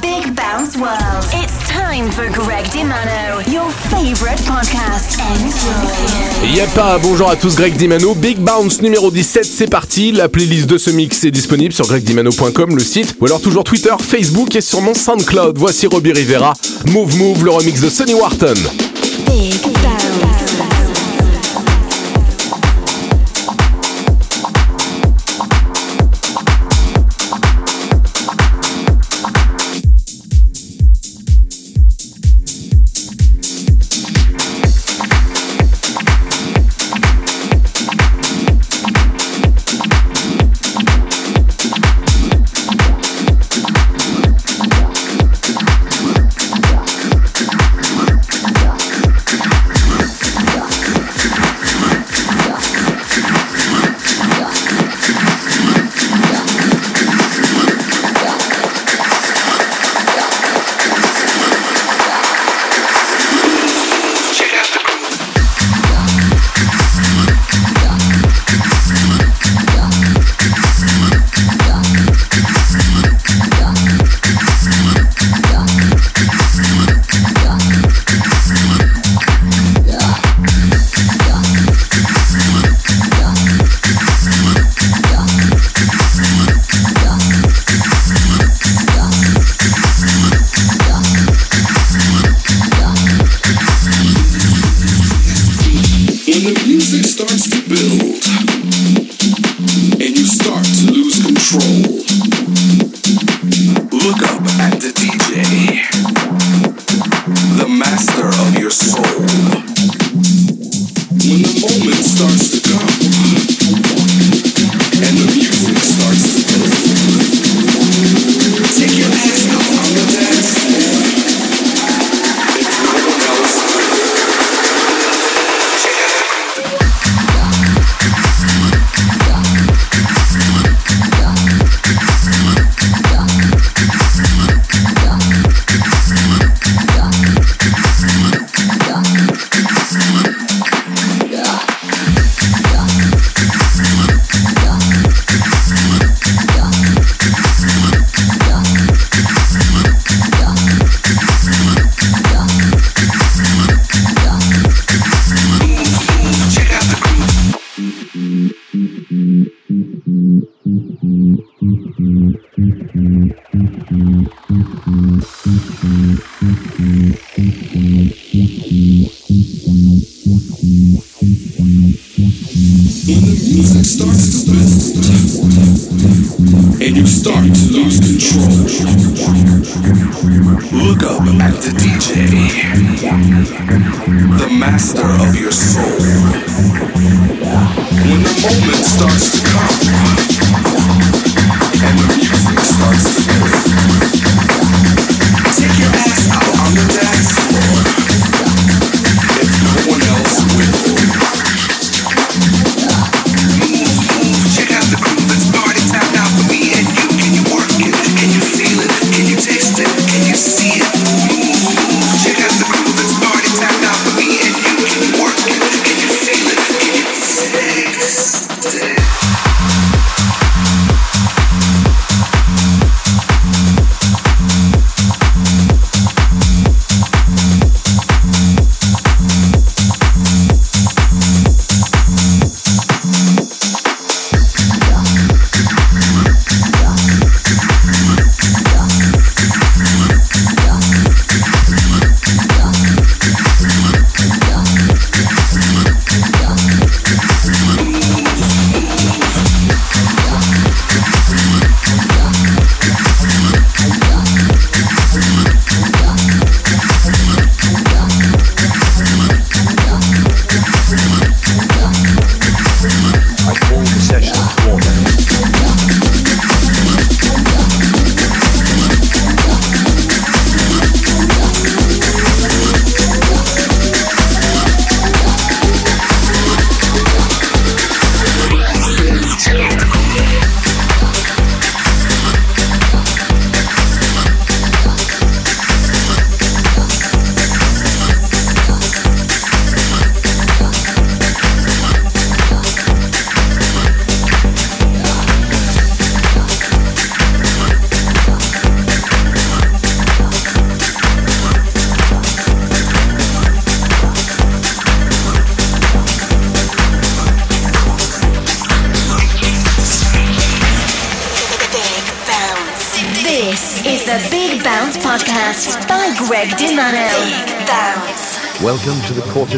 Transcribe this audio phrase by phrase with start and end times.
[0.00, 1.24] big bounce world.
[1.32, 5.18] It's time for Greg Dimano, your favorite podcast.
[5.20, 6.54] Enjoy.
[6.54, 8.14] Yep, ah, bonjour à tous, Greg Dimano.
[8.14, 10.12] Big Bounce numéro 17, c'est parti.
[10.12, 13.94] La playlist de ce mix est disponible sur gregdimano.com, le site, ou alors toujours Twitter,
[14.00, 15.58] Facebook et sur mon SoundCloud.
[15.58, 16.54] Voici Robbie Rivera,
[16.86, 18.54] Move Move, le remix de Sonny Wharton.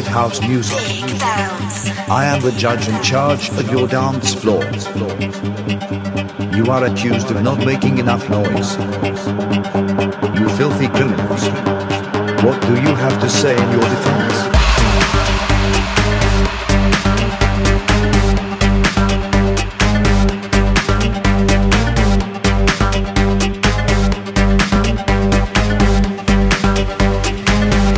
[0.09, 0.75] House Music.
[2.09, 4.63] I am the judge in charge of your dance floor.
[6.55, 8.77] You are accused of not making enough noise.
[10.39, 11.43] You filthy criminals.
[12.43, 14.59] What do you have to say in your defense?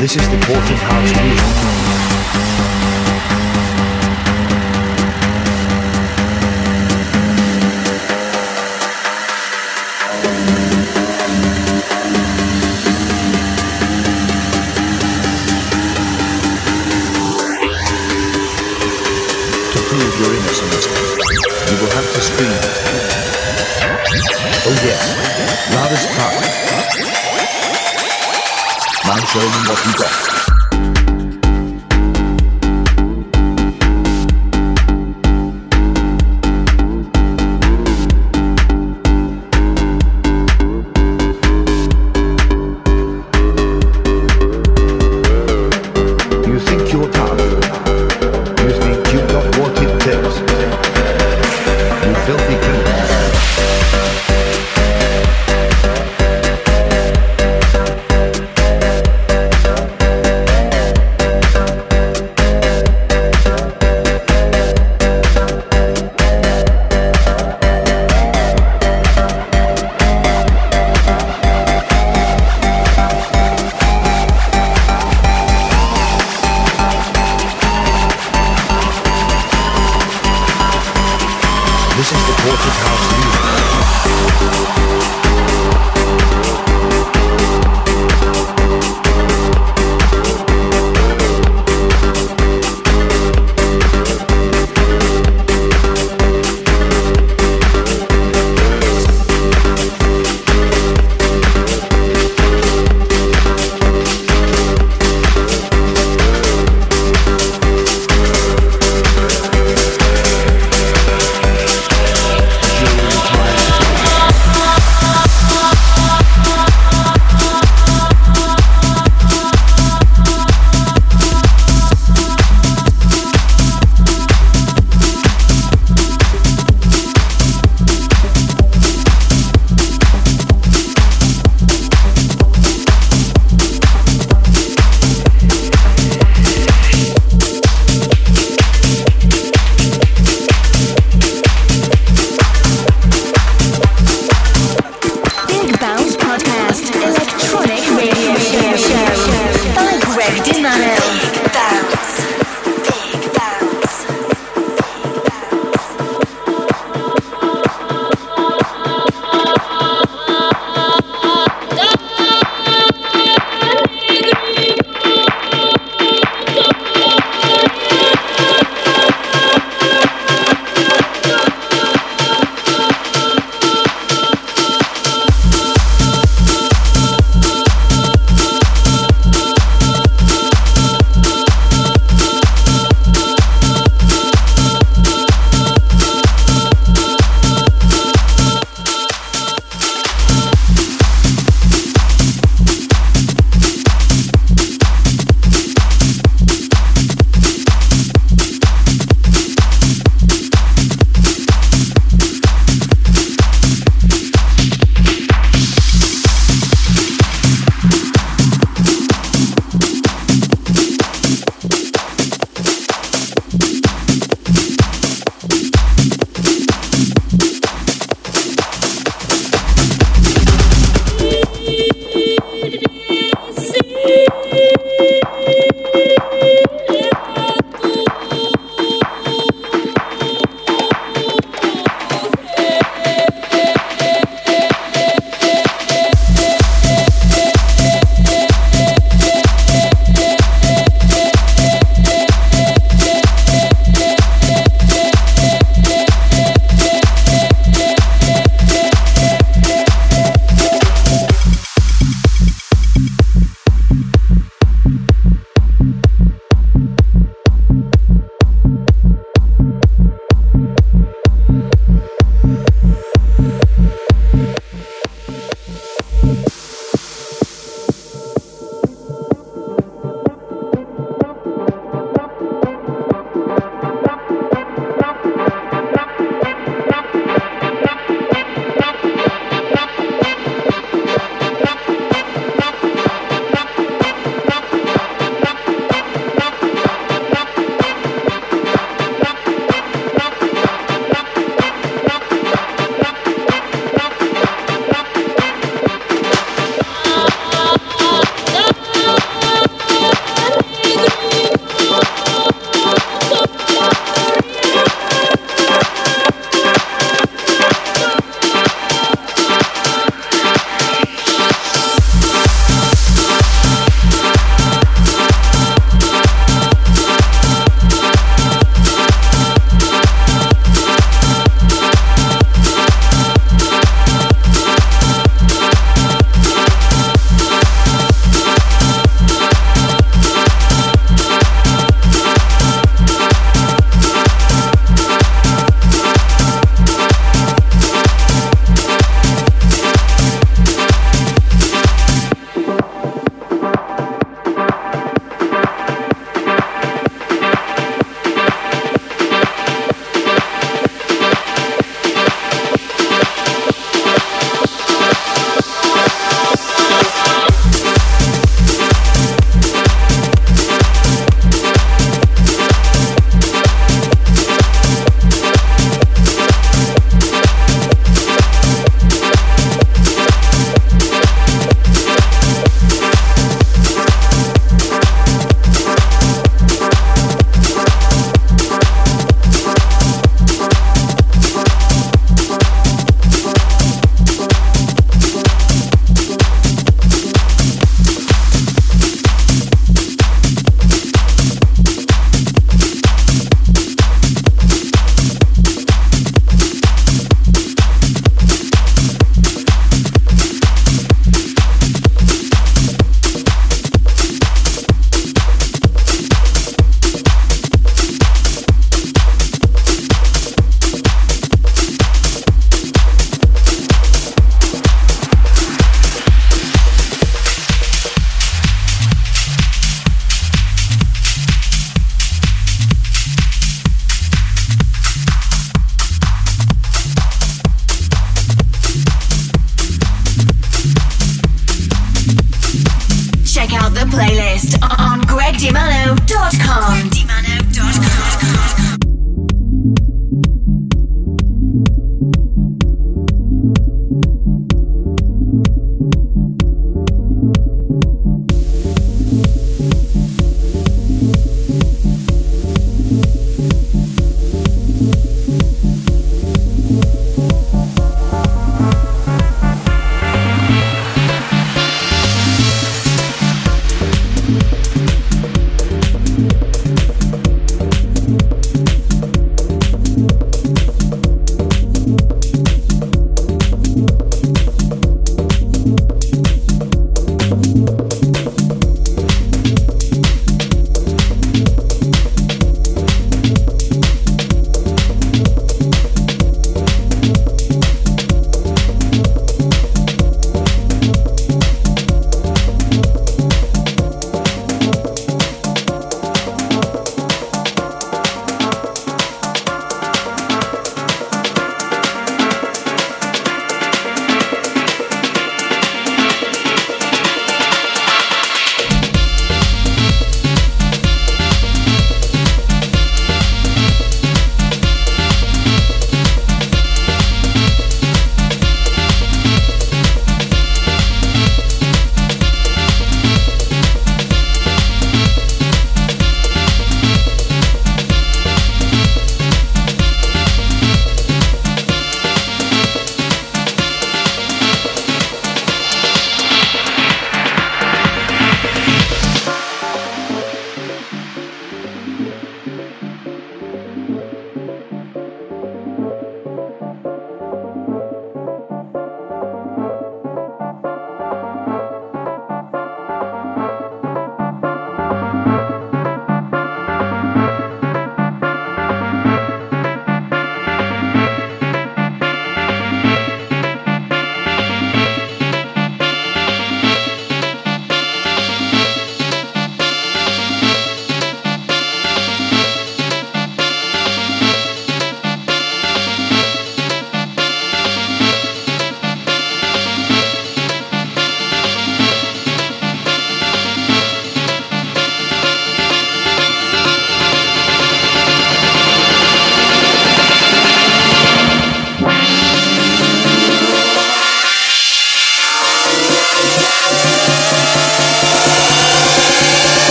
[0.00, 1.97] This is the Quartet House Music.
[29.86, 30.07] you go.
[81.98, 83.06] This is the Quartet House
[85.42, 85.57] Music.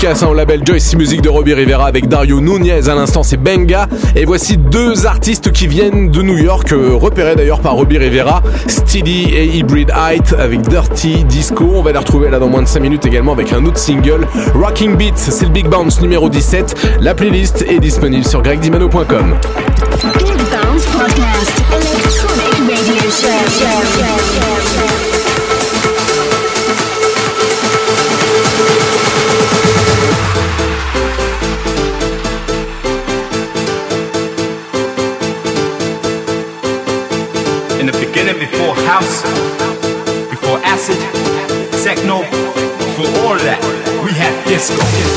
[0.00, 2.88] Dédicace hein, label Joyce Music de Robbie Rivera avec Dario Nunez.
[2.88, 3.86] À l'instant, c'est Benga.
[4.16, 8.42] Et voici deux artistes qui viennent de New York, euh, repérés d'ailleurs par Robbie Rivera,
[8.66, 11.70] Steady et Hybrid Height avec Dirty Disco.
[11.74, 14.26] On va les retrouver là dans moins de 5 minutes également avec un autre single,
[14.54, 15.16] Rocking Beats.
[15.16, 16.98] C'est le Big Bounce numéro 17.
[17.00, 19.34] La playlist est disponible sur gregdimano.com.
[44.68, 45.09] we had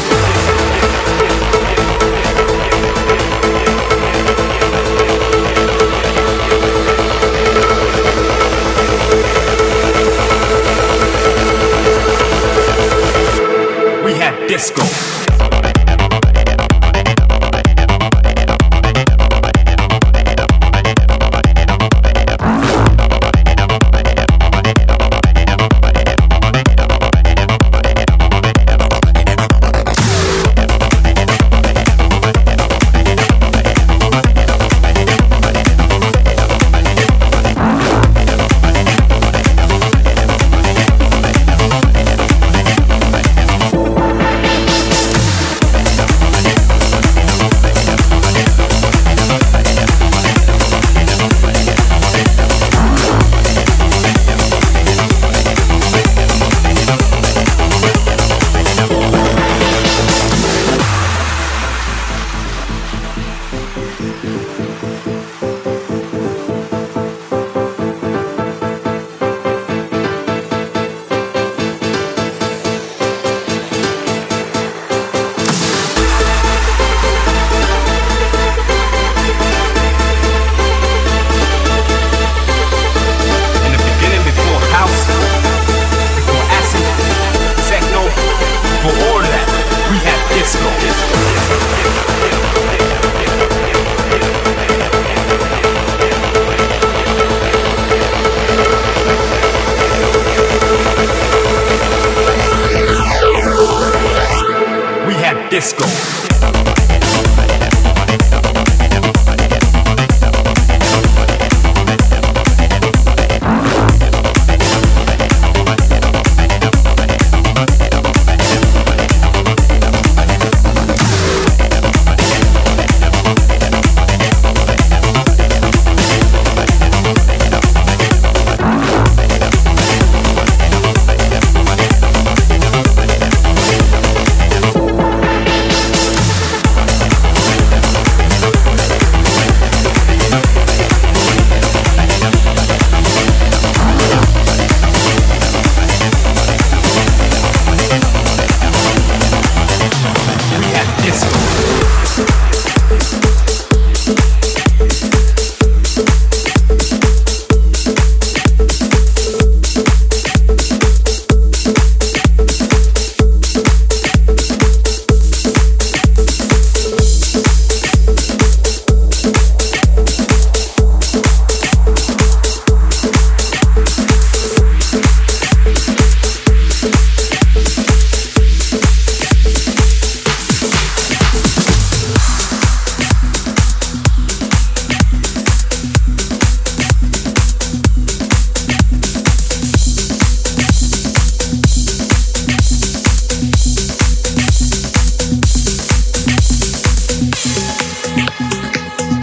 [198.16, 199.23] あっ。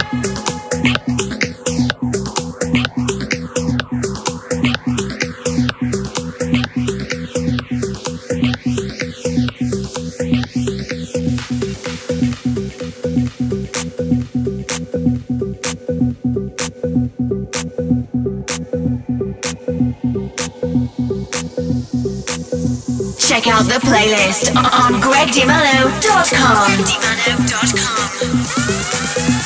[23.31, 26.83] Check out the playlist on gregdimano.com.
[26.83, 29.40] gregdimano.com.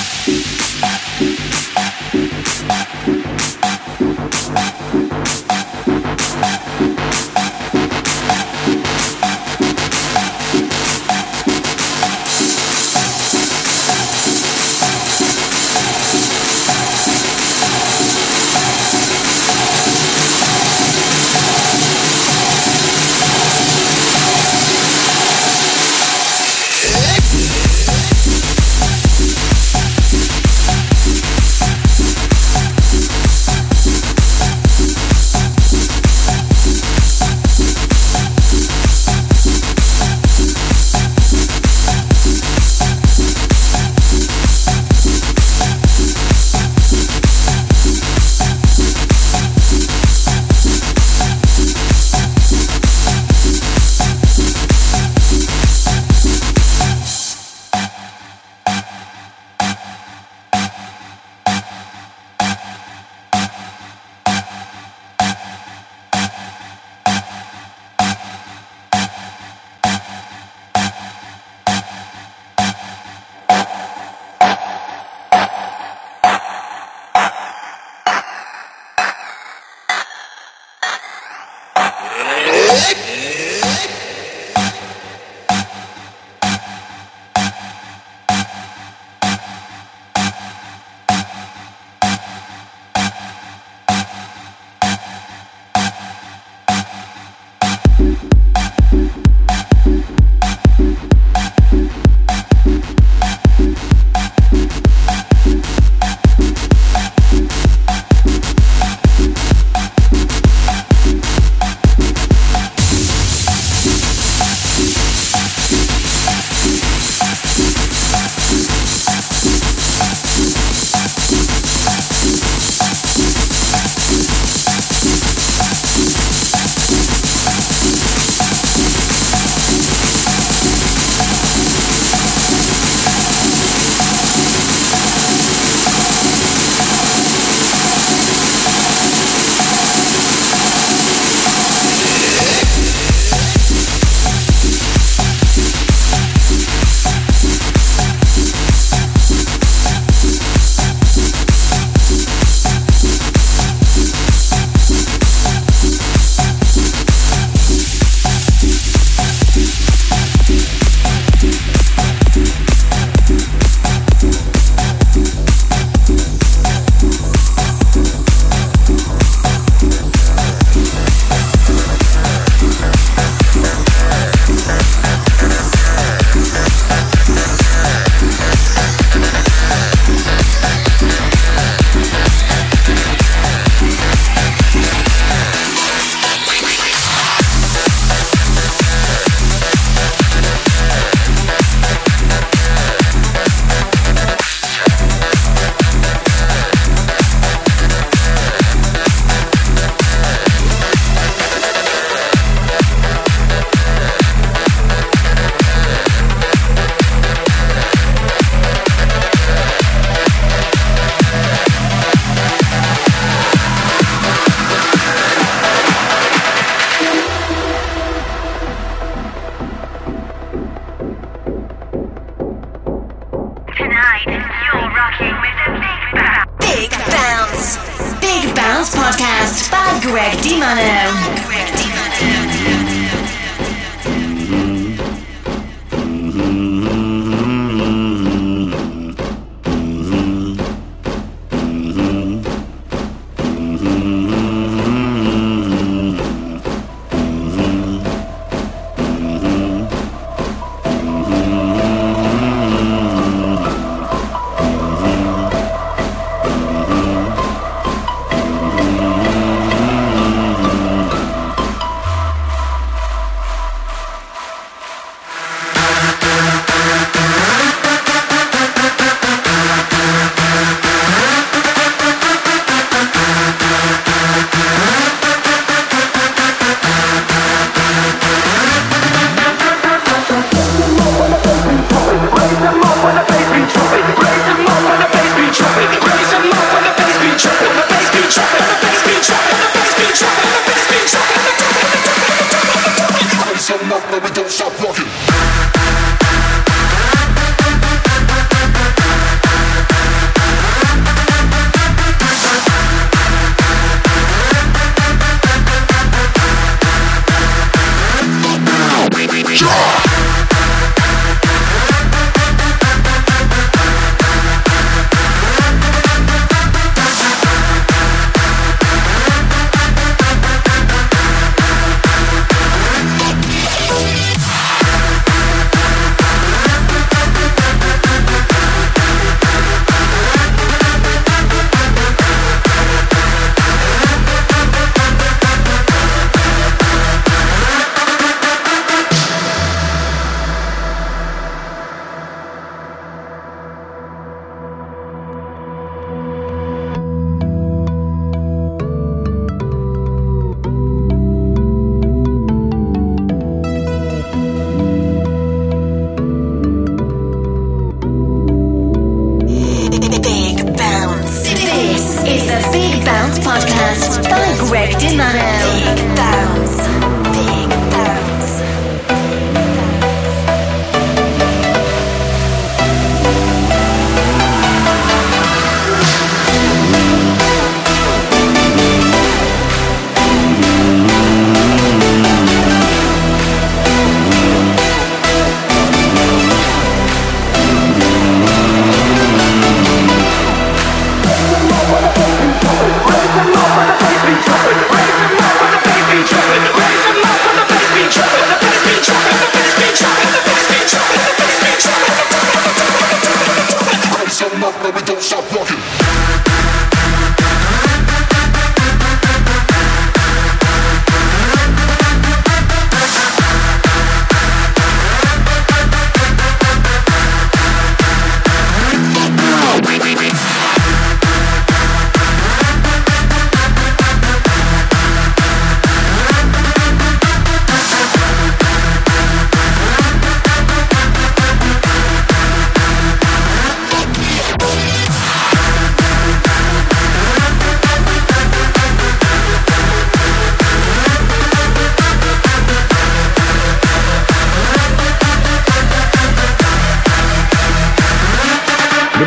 [0.00, 0.39] Now.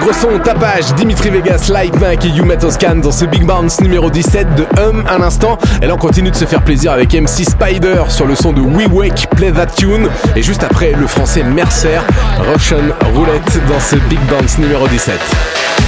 [0.04, 4.10] Gros son, tapage, Dimitri Vegas, Light Mac et Yuma Toscan dans ce Big Bounce numéro
[4.10, 5.58] 17 de Hum à l'instant.
[5.82, 8.62] Et là, on continue de se faire plaisir avec MC Spider sur le son de
[8.62, 10.10] We Wake, Play That Tune.
[10.36, 12.00] Et juste après, le français Mercer,
[12.54, 12.84] Russian
[13.14, 15.83] Roulette dans ce Big Bounce numéro 17.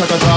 [0.00, 0.29] shut up.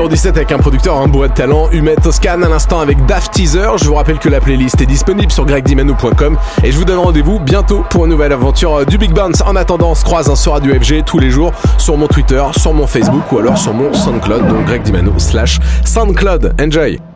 [0.00, 3.34] Numéro 17 avec un producteur un bourré de talent, Humet Toscan, à l'instant avec Daft
[3.34, 3.72] Teaser.
[3.76, 7.38] Je vous rappelle que la playlist est disponible sur gregdimano.com et je vous donne rendez-vous
[7.38, 9.42] bientôt pour une nouvelle aventure du Big Bounce.
[9.42, 12.42] En attendant, on se croise un sur Radio FG tous les jours sur mon Twitter,
[12.56, 16.54] sur mon Facebook ou alors sur mon SoundCloud, donc Greg Dimano slash SoundCloud.
[16.58, 17.09] Enjoy!